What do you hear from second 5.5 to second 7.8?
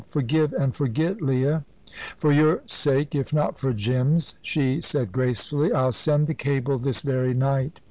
"I'll send the cable this very night."